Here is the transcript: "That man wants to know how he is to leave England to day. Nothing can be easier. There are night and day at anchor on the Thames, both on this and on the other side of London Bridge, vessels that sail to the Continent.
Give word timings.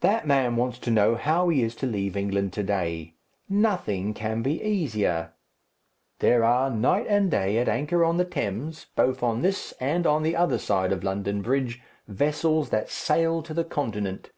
"That 0.00 0.26
man 0.26 0.56
wants 0.56 0.78
to 0.80 0.90
know 0.90 1.14
how 1.14 1.48
he 1.48 1.62
is 1.62 1.74
to 1.76 1.86
leave 1.86 2.18
England 2.18 2.52
to 2.52 2.62
day. 2.62 3.14
Nothing 3.48 4.12
can 4.12 4.42
be 4.42 4.62
easier. 4.62 5.32
There 6.18 6.44
are 6.44 6.68
night 6.68 7.06
and 7.08 7.30
day 7.30 7.56
at 7.56 7.66
anchor 7.66 8.04
on 8.04 8.18
the 8.18 8.26
Thames, 8.26 8.88
both 8.94 9.22
on 9.22 9.40
this 9.40 9.72
and 9.80 10.06
on 10.06 10.22
the 10.22 10.36
other 10.36 10.58
side 10.58 10.92
of 10.92 11.02
London 11.02 11.40
Bridge, 11.40 11.80
vessels 12.06 12.68
that 12.68 12.90
sail 12.90 13.42
to 13.44 13.54
the 13.54 13.64
Continent. 13.64 14.32